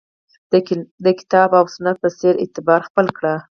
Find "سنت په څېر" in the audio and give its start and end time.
1.75-2.33